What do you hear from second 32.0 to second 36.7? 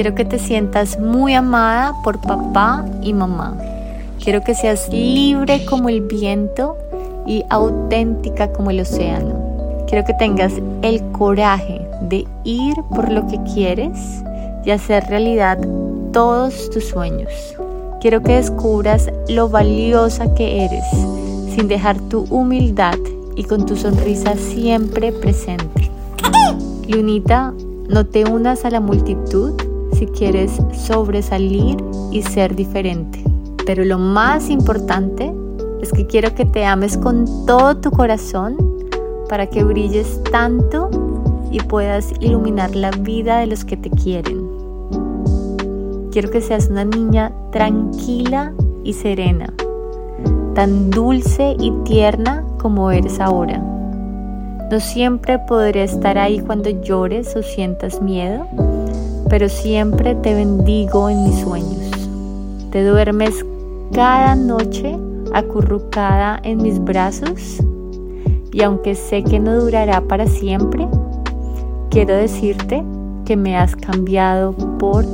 y ser diferente. Pero lo más importante es que quiero que te